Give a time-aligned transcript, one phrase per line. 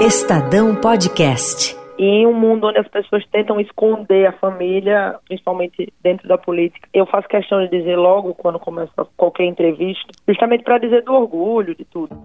[0.00, 1.76] Estadão Podcast.
[1.98, 7.04] Em um mundo onde as pessoas tentam esconder a família, principalmente dentro da política, eu
[7.04, 11.84] faço questão de dizer logo quando começa qualquer entrevista, justamente para dizer do orgulho, de
[11.84, 12.16] tudo.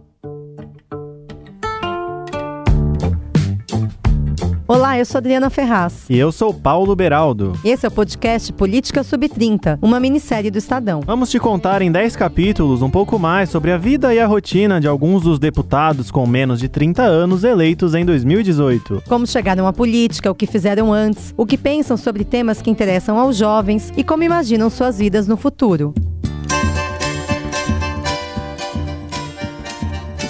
[4.68, 6.06] Olá, eu sou Adriana Ferraz.
[6.10, 7.54] E eu sou Paulo Beraldo.
[7.64, 11.02] Esse é o podcast Política Sub-30, uma minissérie do Estadão.
[11.06, 14.82] Vamos te contar em 10 capítulos um pouco mais sobre a vida e a rotina
[14.82, 19.04] de alguns dos deputados com menos de 30 anos eleitos em 2018.
[19.08, 23.20] Como chegaram à política, o que fizeram antes, o que pensam sobre temas que interessam
[23.20, 25.94] aos jovens e como imaginam suas vidas no futuro.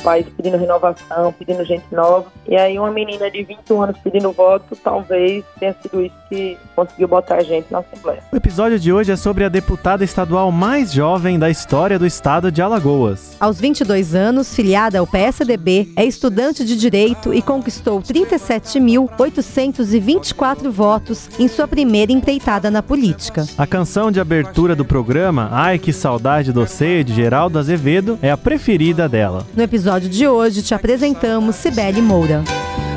[0.05, 2.27] País pedindo renovação, pedindo gente nova.
[2.47, 7.07] E aí uma menina de 21 anos pedindo voto, talvez tenha sido isso que conseguiu
[7.07, 8.21] botar a gente na Assembleia.
[8.31, 12.51] O episódio de hoje é sobre a deputada estadual mais jovem da história do estado
[12.51, 13.35] de Alagoas.
[13.39, 21.47] Aos 22 anos, filiada ao PSDB, é estudante de Direito e conquistou 37.824 votos em
[21.47, 23.45] sua primeira empreitada na política.
[23.57, 28.37] A canção de abertura do programa, Ai Que Saudade do de Geraldo Azevedo, é a
[28.37, 29.47] preferida dela.
[29.55, 32.43] No episódio episódio de hoje te apresentamos Cibele Moura.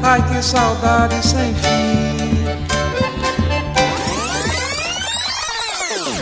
[0.02, 1.88] Ai, que saudade sem fim.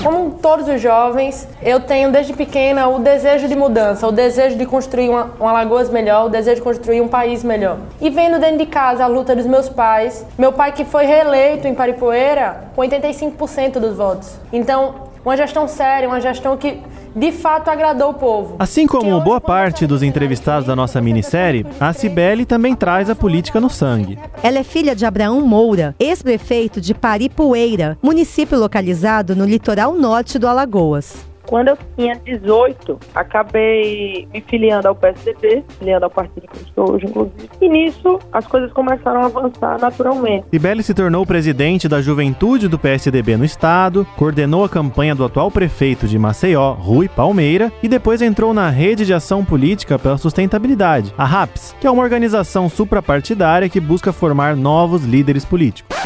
[0.02, 4.66] Como todos os jovens, eu tenho desde pequena o desejo de mudança, o desejo de
[4.66, 7.78] construir uma, uma Alagoas melhor, o desejo de construir um país melhor.
[8.00, 11.66] E vendo dentro de casa a luta dos meus pais, meu pai que foi reeleito
[11.66, 14.34] em Paripoeira com 85% dos votos.
[14.52, 16.80] Então, uma gestão séria, uma gestão que
[17.17, 18.56] de fato agradou o povo.
[18.59, 23.58] Assim como boa parte dos entrevistados da nossa minissérie, a Cibele também traz a política
[23.58, 24.19] no sangue.
[24.42, 30.47] Ela é filha de Abraão Moura, ex-prefeito de Paripueira, município localizado no litoral norte do
[30.47, 31.27] Alagoas.
[31.47, 36.92] Quando eu tinha 18, acabei me filiando ao PSDB, filiando ao partido que eu estou
[36.92, 37.48] hoje, inclusive.
[37.61, 40.47] E nisso, as coisas começaram a avançar naturalmente.
[40.50, 45.51] Sibeli se tornou presidente da juventude do PSDB no estado, coordenou a campanha do atual
[45.51, 51.14] prefeito de Maceió, Rui Palmeira, e depois entrou na Rede de Ação Política pela Sustentabilidade,
[51.17, 55.96] a RAPS, que é uma organização suprapartidária que busca formar novos líderes políticos.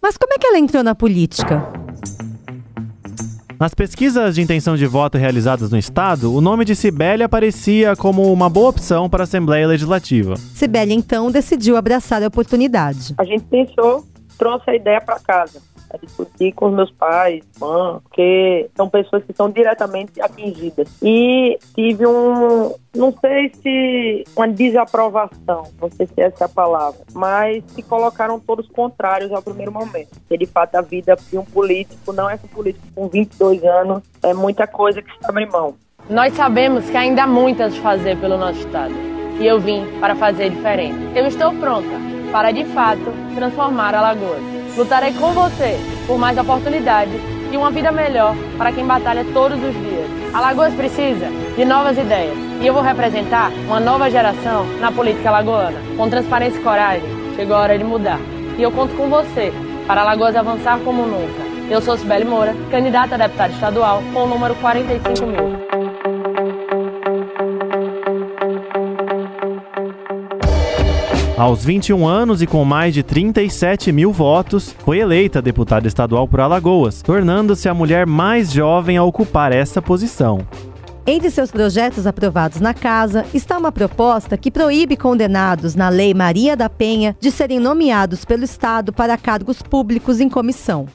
[0.00, 1.81] Mas como é que ela entrou na política?
[3.62, 8.32] Nas pesquisas de intenção de voto realizadas no estado, o nome de Cibele aparecia como
[8.32, 10.34] uma boa opção para a Assembleia Legislativa.
[10.36, 13.14] Cibele então decidiu abraçar a oportunidade.
[13.16, 14.04] A gente pensou,
[14.36, 19.24] trouxe a ideia para casa a discutir com os meus pais, mãe, porque são pessoas
[19.24, 20.88] que são diretamente atingidas.
[21.02, 27.00] E tive um, não sei se uma desaprovação, não sei se essa é a palavra,
[27.14, 30.10] mas se colocaram todos contrários ao primeiro momento.
[30.28, 34.02] Que de fato a vida de um político, não é um político com 22 anos,
[34.22, 35.74] é muita coisa que se abre mão.
[36.10, 38.92] Nós sabemos que ainda há muito a fazer pelo nosso Estado.
[39.40, 41.16] E eu vim para fazer diferente.
[41.16, 41.88] Eu estou pronta
[42.30, 44.61] para, de fato, transformar Alagoas.
[44.76, 47.20] Lutarei com você por mais oportunidades
[47.52, 50.10] e uma vida melhor para quem batalha todos os dias.
[50.32, 55.78] Alagoas precisa de novas ideias e eu vou representar uma nova geração na política alagoana.
[55.96, 58.18] Com transparência e coragem, chegou a hora de mudar.
[58.56, 59.52] E eu conto com você
[59.86, 61.42] para Alagoas avançar como nunca.
[61.70, 65.81] Eu sou Sibeli Moura, candidata a deputada estadual com o número 45 mil.
[71.42, 76.38] Aos 21 anos e com mais de 37 mil votos, foi eleita deputada estadual por
[76.38, 80.46] Alagoas, tornando-se a mulher mais jovem a ocupar essa posição.
[81.04, 86.56] Entre seus projetos aprovados na casa está uma proposta que proíbe condenados na Lei Maria
[86.56, 90.86] da Penha de serem nomeados pelo Estado para cargos públicos em comissão.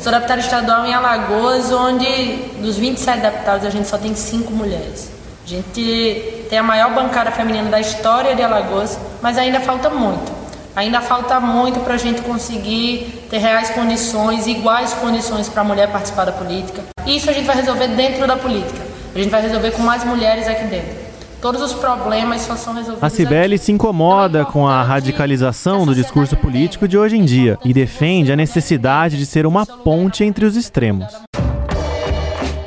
[0.00, 5.15] Sou deputada estadual em Alagoas, onde dos 27 deputados a gente só tem 5 mulheres.
[5.46, 10.32] A gente tem a maior bancada feminina da história de Alagoas, mas ainda falta muito.
[10.74, 15.92] Ainda falta muito para a gente conseguir ter reais condições, iguais condições para a mulher
[15.92, 16.82] participar da política.
[17.06, 18.82] E isso a gente vai resolver dentro da política.
[19.14, 21.06] A gente vai resolver com mais mulheres aqui dentro.
[21.40, 23.04] Todos os problemas só são resolvidos.
[23.04, 27.24] A Cibele se incomoda então, é com a radicalização do discurso político de hoje em
[27.24, 31.06] dia e defende a necessidade de ser uma ponte entre os extremos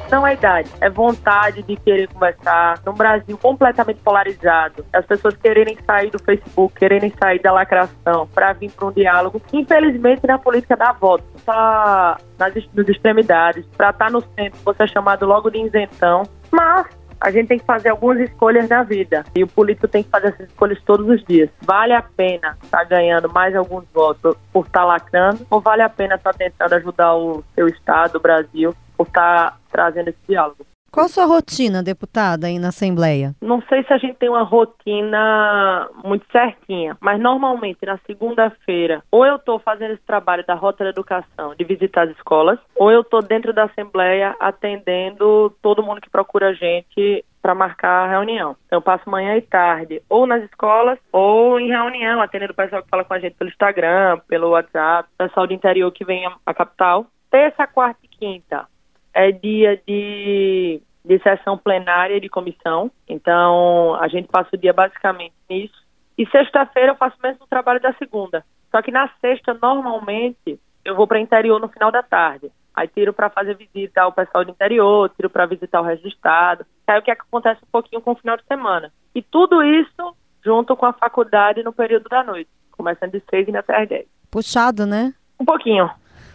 [0.09, 2.79] não é idade, é vontade de querer conversar.
[2.85, 8.53] Num Brasil completamente polarizado, as pessoas quererem sair do Facebook, quererem sair da lacração para
[8.53, 9.41] vir para um diálogo.
[9.53, 14.83] Infelizmente, na política dá voto, tá nas, nas extremidades, para estar tá no centro, você
[14.83, 16.23] é chamado logo de isentão.
[16.51, 16.87] Mas
[17.21, 19.25] a gente tem que fazer algumas escolhas na vida.
[19.35, 21.49] E o político tem que fazer essas escolhas todos os dias.
[21.61, 25.45] Vale a pena estar tá ganhando mais alguns votos por estar tá lacrando?
[25.49, 29.57] Ou vale a pena estar tá tentando ajudar o seu estado, o Brasil, por estar
[29.71, 30.65] trazendo esse diálogo?
[30.91, 33.35] Qual a sua rotina, deputada, aí na Assembleia?
[33.41, 39.23] Não sei se a gente tem uma rotina muito certinha, mas normalmente na segunda-feira, ou
[39.23, 43.01] eu estou fazendo esse trabalho da Rota da Educação, de visitar as escolas, ou eu
[43.01, 48.57] estou dentro da Assembleia atendendo todo mundo que procura a gente para marcar a reunião.
[48.65, 52.81] Então, eu passo manhã e tarde, ou nas escolas, ou em reunião, atendendo o pessoal
[52.81, 56.53] que fala com a gente pelo Instagram, pelo WhatsApp, pessoal do interior que vem à
[56.53, 57.05] capital.
[57.29, 58.67] Terça, quarta e quinta
[59.13, 65.33] é dia de, de sessão plenária de comissão, então a gente passa o dia basicamente
[65.49, 65.87] nisso.
[66.17, 68.43] E sexta-feira eu faço o mesmo trabalho da segunda.
[68.71, 72.51] Só que na sexta, normalmente, eu vou para o interior no final da tarde.
[72.75, 76.07] Aí tiro para fazer visita ao pessoal do interior, tiro para visitar o resto do
[76.07, 76.65] estado.
[76.87, 78.91] Aí o que, é que acontece um pouquinho com o final de semana.
[79.13, 83.57] E tudo isso junto com a faculdade no período da noite, começando de seis e
[83.57, 84.07] até às dez.
[84.31, 85.13] Puxado, né?
[85.39, 85.89] Um pouquinho.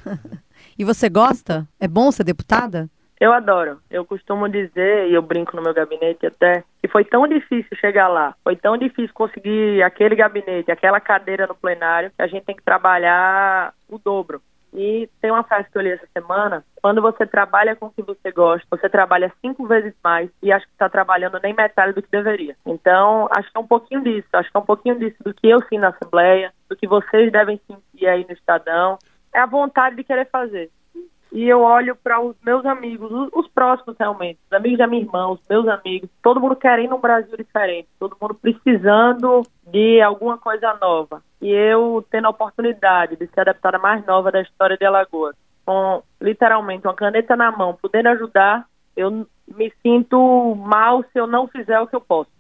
[0.79, 1.67] E você gosta?
[1.79, 2.88] É bom ser deputada?
[3.21, 3.79] Eu adoro.
[3.91, 8.09] Eu costumo dizer, e eu brinco no meu gabinete até, que foi tão difícil chegar
[8.09, 12.56] lá, foi tão difícil conseguir aquele gabinete, aquela cadeira no plenário, que a gente tem
[12.56, 14.43] que trabalhar o dobro.
[14.75, 18.03] E tem uma frase que eu li essa semana: quando você trabalha com o que
[18.03, 22.03] você gosta, você trabalha cinco vezes mais e acho que está trabalhando nem metade do
[22.03, 22.56] que deveria.
[22.67, 25.49] Então, acho que é um pouquinho disso, acho que é um pouquinho disso do que
[25.49, 28.99] eu sinto na Assembleia, do que vocês devem sentir aí no Estadão,
[29.35, 30.71] é a vontade de querer fazer.
[31.33, 35.03] E eu olho para os meus amigos, os, os, próximos realmente, os amigos da minha
[35.03, 40.39] irmã, os meus amigos, todo mundo querendo um Brasil diferente, todo mundo precisando de alguma
[40.39, 41.21] coisa nova.
[41.43, 45.35] E eu tendo a oportunidade de ser a deputada mais nova da história de Alagoas,
[45.67, 48.65] com literalmente uma caneta na mão, podendo ajudar,
[48.97, 52.31] eu me sinto mal se eu não fizer o que eu posso.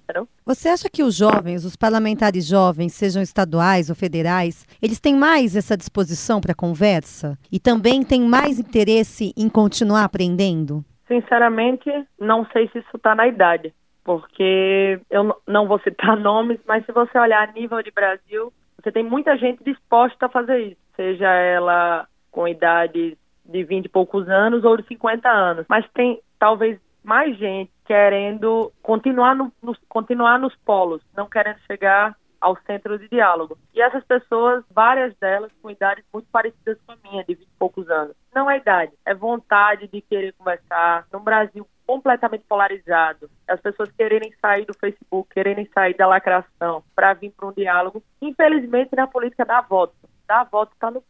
[0.44, 5.56] Você acha que os jovens, os parlamentares jovens, sejam estaduais ou federais, eles têm mais
[5.56, 7.38] essa disposição para conversa?
[7.50, 10.84] E também têm mais interesse em continuar aprendendo?
[11.08, 13.72] Sinceramente, não sei se isso está na idade,
[14.02, 18.52] porque eu não vou citar nomes, mas se você olhar a nível de Brasil,
[18.82, 23.88] você tem muita gente disposta a fazer isso, seja ela com idade de 20 e
[23.88, 25.66] poucos anos ou de 50 anos.
[25.68, 32.16] Mas tem talvez mais gente querendo continuar, no, no, continuar nos polos, não querendo chegar
[32.40, 33.56] ao centro de diálogo.
[33.74, 37.58] E essas pessoas, várias delas com idades muito parecidas com a minha, de 20 e
[37.58, 38.14] poucos anos.
[38.34, 41.06] Não é idade, é vontade de querer conversar.
[41.12, 47.14] Num Brasil completamente polarizado, as pessoas quererem sair do Facebook, quererem sair da lacração para
[47.14, 48.02] vir para um diálogo.
[48.20, 49.94] Infelizmente, na política dá voto.
[50.26, 51.02] Dá voto está no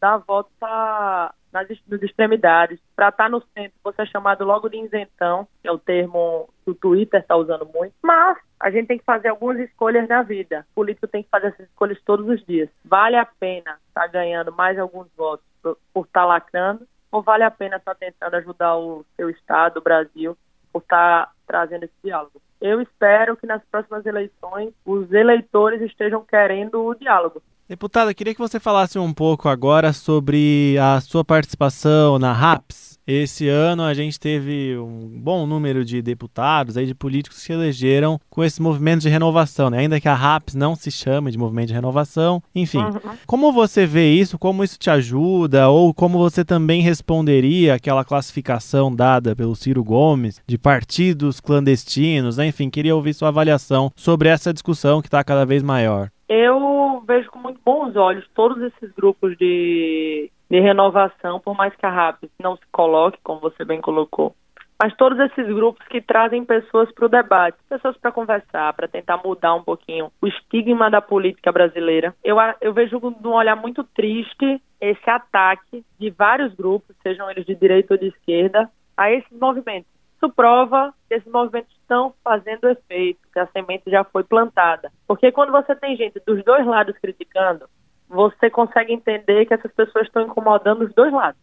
[0.00, 2.80] dá voto está nas, nas extremidades.
[2.96, 6.48] Para estar tá no centro, você é chamado logo de isentão, que é o termo
[6.64, 7.94] que o Twitter está usando muito.
[8.02, 10.66] Mas a gente tem que fazer algumas escolhas na vida.
[10.72, 12.68] O político tem que fazer essas escolhas todos os dias.
[12.84, 16.86] Vale a pena estar tá ganhando mais alguns votos por estar tá lacrando?
[17.10, 20.36] Ou vale a pena estar tá tentando ajudar o seu estado, o Brasil,
[20.72, 22.40] por estar tá trazendo esse diálogo?
[22.60, 27.42] Eu espero que nas próximas eleições os eleitores estejam querendo o diálogo.
[27.72, 32.98] Deputada, queria que você falasse um pouco agora sobre a sua participação na RAPS.
[33.06, 37.52] Esse ano a gente teve um bom número de deputados, aí, de políticos que se
[37.54, 39.78] elegeram com esse movimento de renovação, né?
[39.78, 42.42] ainda que a RAPS não se chame de movimento de renovação.
[42.54, 43.16] Enfim, uhum.
[43.26, 44.38] como você vê isso?
[44.38, 45.70] Como isso te ajuda?
[45.70, 52.36] Ou como você também responderia àquela classificação dada pelo Ciro Gomes de partidos clandestinos?
[52.36, 52.48] Né?
[52.48, 56.10] Enfim, queria ouvir sua avaliação sobre essa discussão que está cada vez maior.
[56.34, 61.84] Eu vejo com muito bons olhos todos esses grupos de, de renovação, por mais que
[61.84, 64.34] a RAPS não se coloque, como você bem colocou,
[64.82, 69.20] mas todos esses grupos que trazem pessoas para o debate, pessoas para conversar, para tentar
[69.22, 72.14] mudar um pouquinho o estigma da política brasileira.
[72.24, 77.44] Eu, eu vejo de um olhar muito triste esse ataque de vários grupos, sejam eles
[77.44, 79.92] de direita ou de esquerda, a esses movimentos.
[80.16, 84.90] Isso prova que esses movimentos estão fazendo efeito, que a semente já foi plantada.
[85.06, 87.68] Porque quando você tem gente dos dois lados criticando,
[88.08, 91.38] você consegue entender que essas pessoas estão incomodando os dois lados,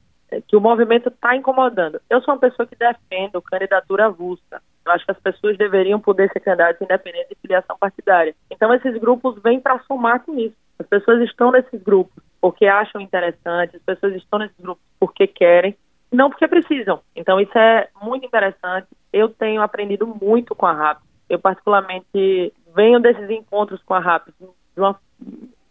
[0.48, 2.02] que o movimento está incomodando.
[2.10, 4.62] Eu sou uma pessoa que defendo candidatura avulsa.
[4.86, 8.36] Eu acho que as pessoas deveriam poder ser candidatas independente de filiação partidária.
[8.50, 10.56] Então esses grupos vêm para somar com isso.
[10.80, 15.76] As pessoas estão nesses grupos porque acham interessante, as pessoas estão nesses grupos porque querem
[16.12, 17.02] não porque precisam.
[17.16, 18.88] Então isso é muito interessante.
[19.12, 21.00] Eu tenho aprendido muito com a RAP.
[21.30, 24.30] Eu particularmente venho desses encontros com a RAP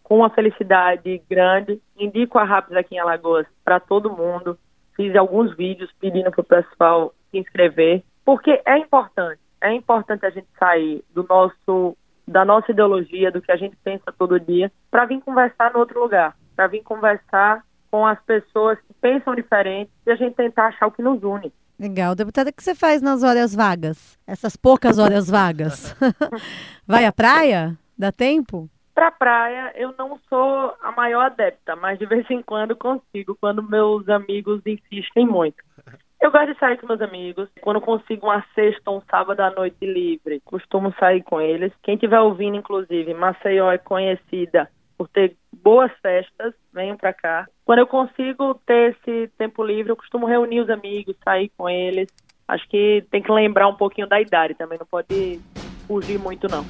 [0.03, 1.79] com uma felicidade grande.
[1.97, 4.57] Indico a RAPS aqui em Alagoas para todo mundo.
[4.95, 9.39] Fiz alguns vídeos pedindo para o pessoal se inscrever, porque é importante.
[9.61, 11.95] É importante a gente sair do nosso
[12.27, 15.99] da nossa ideologia, do que a gente pensa todo dia, para vir conversar no outro
[15.99, 20.87] lugar, para vir conversar com as pessoas que pensam diferente e a gente tentar achar
[20.87, 21.51] o que nos une.
[21.79, 22.13] Legal.
[22.13, 24.19] Deputada, o que você faz nas horas vagas?
[24.27, 25.95] Essas poucas horas vagas?
[26.85, 27.77] Vai à praia?
[27.97, 28.69] Dá tempo?
[28.93, 33.63] Pra praia, eu não sou a maior adepta, mas de vez em quando consigo, quando
[33.63, 35.63] meus amigos insistem muito.
[36.21, 37.47] Eu gosto de sair com meus amigos.
[37.61, 41.71] Quando consigo uma sexta ou um sábado à noite livre, costumo sair com eles.
[41.81, 47.47] Quem estiver ouvindo, inclusive, Maceió é conhecida por ter boas festas, venham para cá.
[47.63, 52.09] Quando eu consigo ter esse tempo livre, eu costumo reunir os amigos, sair com eles.
[52.45, 55.39] Acho que tem que lembrar um pouquinho da idade também, não pode
[55.87, 56.65] fugir muito não.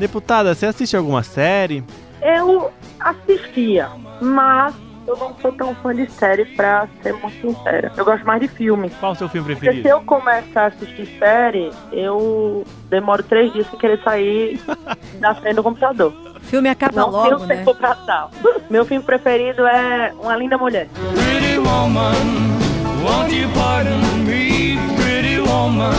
[0.00, 1.84] Deputada, você assiste alguma série?
[2.20, 3.88] Eu assistia,
[4.20, 4.74] mas
[5.06, 7.92] eu não sou tão fã de série, pra ser muito sincera.
[7.96, 8.90] Eu gosto mais de filme.
[9.00, 9.88] Qual o seu filme Porque preferido?
[9.88, 14.60] se eu começar a assistir série, eu demoro três dias sem querer sair
[15.20, 16.12] da frente do computador.
[16.42, 17.56] Filme acaba não logo, tenho né?
[17.56, 18.30] tempo pra tal.
[18.68, 20.88] Meu filme preferido é Uma Linda Mulher.
[21.14, 22.14] Pretty woman,
[23.04, 25.92] won't you pardon me, pretty woman?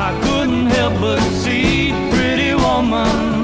[0.00, 3.37] I couldn't help but see, pretty woman.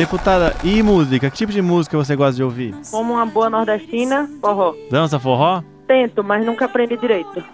[0.00, 1.28] Deputada, e música?
[1.28, 2.74] Que tipo de música você gosta de ouvir?
[2.90, 4.74] Como uma boa nordestina, forró.
[4.90, 5.62] Dança forró?
[5.86, 7.44] Tento, mas nunca aprendi direito.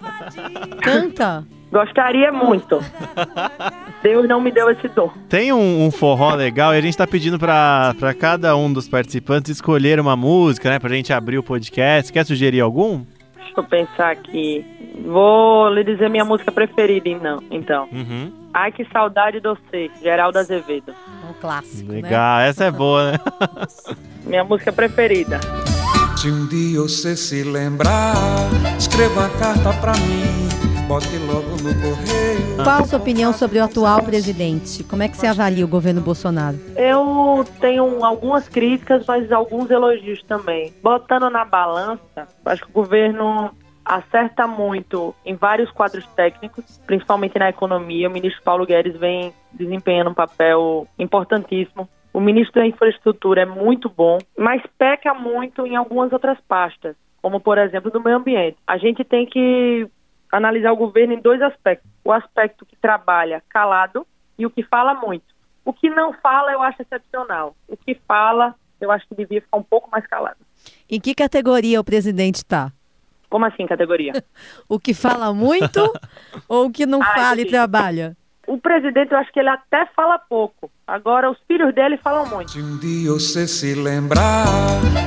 [0.81, 1.45] Canta.
[1.69, 2.79] Gostaria muito.
[4.01, 5.11] Deus não me deu esse dom.
[5.27, 8.87] Tem um, um forró legal e a gente tá pedindo pra, pra cada um dos
[8.87, 10.79] participantes escolher uma música, né?
[10.79, 12.13] Pra gente abrir o podcast.
[12.13, 13.03] Quer sugerir algum?
[13.47, 14.65] Deixa eu pensar aqui.
[15.05, 17.41] Vou lhe dizer minha música preferida, não.
[17.49, 17.87] Então.
[17.91, 18.31] Uhum.
[18.53, 20.93] Ai, que saudade de você, Geraldo Azevedo.
[21.29, 22.01] Um clássico, né?
[22.01, 23.19] Legal, essa é boa, né?
[24.25, 25.39] Minha música preferida.
[26.17, 28.15] Se um dia você se lembrar,
[28.77, 30.49] escreva uma carta pra mim,
[30.87, 32.36] bote logo no correio.
[32.63, 34.83] Qual a sua opinião sobre o atual presidente?
[34.83, 36.57] Como é que você avalia o governo Bolsonaro?
[36.75, 40.73] Eu tenho algumas críticas, mas alguns elogios também.
[40.81, 43.51] Botando na balança, acho que o governo
[43.85, 48.09] acerta muito em vários quadros técnicos, principalmente na economia.
[48.09, 51.87] O ministro Paulo Guedes vem desempenhando um papel importantíssimo.
[52.11, 57.39] O ministro da Infraestrutura é muito bom, mas peca muito em algumas outras pastas, como
[57.39, 58.57] por exemplo do meio ambiente.
[58.65, 59.87] A gente tem que
[60.31, 64.05] analisar o governo em dois aspectos: o aspecto que trabalha calado
[64.37, 65.25] e o que fala muito.
[65.63, 67.55] O que não fala eu acho excepcional.
[67.67, 70.37] O que fala eu acho que devia ficar um pouco mais calado.
[70.89, 72.71] Em que categoria o presidente tá?
[73.29, 74.13] Como assim, categoria?
[74.67, 75.79] O que fala muito
[76.47, 78.16] ou o que não Ai, fala e trabalha?
[78.47, 80.71] O presidente, eu acho que ele até fala pouco.
[80.87, 82.51] Agora, os filhos dele falam muito.
[82.51, 84.45] Se um dia você se lembrar,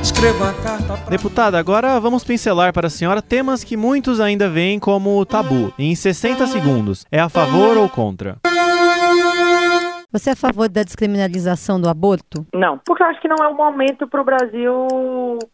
[0.02, 4.48] escreva uma carta pra Deputada, agora vamos pincelar para a senhora temas que muitos ainda
[4.48, 5.72] veem como tabu.
[5.78, 8.36] Em 60 segundos, é a favor ou contra?
[10.12, 12.44] Você é a favor da descriminalização do aborto?
[12.52, 14.86] Não, porque eu acho que não é o momento para o Brasil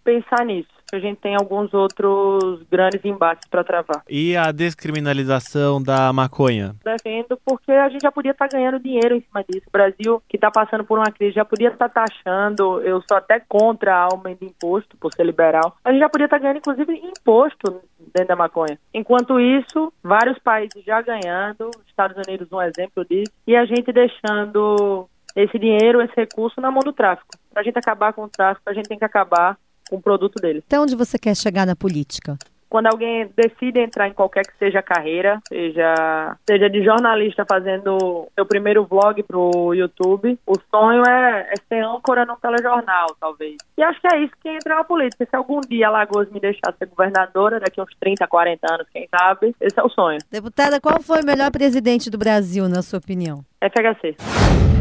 [0.02, 0.75] pensar nisso.
[0.92, 4.02] A gente tem alguns outros grandes embates para travar.
[4.08, 6.74] E a descriminalização da maconha?
[6.84, 9.66] Defendo porque a gente já podia estar ganhando dinheiro em cima disso.
[9.66, 12.80] O Brasil, que está passando por uma crise, já podia estar taxando.
[12.82, 15.76] Eu sou até contra aumento de imposto, por ser liberal.
[15.84, 17.80] A gente já podia estar ganhando, inclusive, imposto
[18.14, 18.78] dentro da maconha.
[18.94, 25.08] Enquanto isso, vários países já ganhando, Estados Unidos um exemplo disso, e a gente deixando
[25.34, 27.28] esse dinheiro, esse recurso na mão do tráfico.
[27.52, 30.36] Para a gente acabar com o tráfico, a gente tem que acabar com o produto
[30.40, 30.62] dele.
[30.66, 32.36] Até onde você quer chegar na política?
[32.68, 38.26] Quando alguém decide entrar em qualquer que seja a carreira, seja, seja de jornalista fazendo
[38.34, 43.56] seu primeiro vlog pro YouTube, o sonho é, é ser âncora num telejornal, talvez.
[43.78, 45.26] E acho que é isso que entra na política.
[45.30, 49.54] Se algum dia Alagoas me deixar ser governadora, daqui uns 30, 40 anos, quem sabe,
[49.60, 50.18] esse é o sonho.
[50.30, 53.44] Deputada, qual foi o melhor presidente do Brasil, na sua opinião?
[53.62, 54.75] FHC.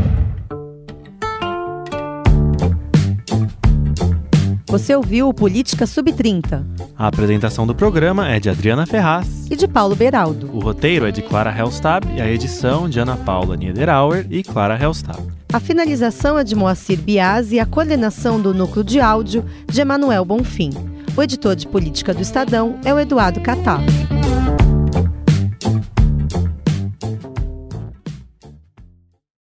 [4.76, 6.62] Você ouviu o Política Sub-30
[6.98, 9.50] A apresentação do programa é de Adriana Ferraz.
[9.50, 10.50] e de Paulo Beraldo.
[10.54, 14.78] O roteiro é de Clara Helstab e a edição de Ana Paula Niederauer e Clara
[14.78, 15.24] Helstab.
[15.54, 20.26] A finalização é de Moacir Biasi e a coordenação do núcleo de áudio de Emanuel
[20.26, 20.72] Bonfim.
[21.16, 23.80] O editor de política do Estadão é o Eduardo Catá.